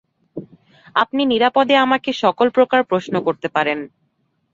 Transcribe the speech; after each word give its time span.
আপনি 0.95 1.21
নিরাপদে 1.25 1.75
আমাকে 1.77 2.09
সকলপ্রকার 2.23 2.81
প্রশ্ন 2.83 3.13
করতে 3.21 3.47
পারেন। 3.47 3.79